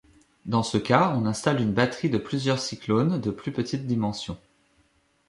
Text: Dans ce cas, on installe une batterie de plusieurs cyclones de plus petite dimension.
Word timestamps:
Dans 0.47 0.63
ce 0.63 0.79
cas, 0.79 1.13
on 1.15 1.27
installe 1.27 1.61
une 1.61 1.73
batterie 1.75 2.09
de 2.09 2.17
plusieurs 2.17 2.57
cyclones 2.57 3.21
de 3.21 3.29
plus 3.29 3.51
petite 3.51 3.85
dimension. 3.85 4.35